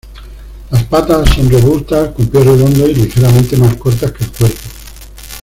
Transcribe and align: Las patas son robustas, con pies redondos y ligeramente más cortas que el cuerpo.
Las 0.71 0.81
patas 0.85 1.29
son 1.29 1.47
robustas, 1.51 2.09
con 2.15 2.25
pies 2.25 2.43
redondos 2.43 2.89
y 2.89 2.95
ligeramente 2.95 3.55
más 3.57 3.75
cortas 3.75 4.11
que 4.11 4.23
el 4.23 4.31
cuerpo. 4.31 4.61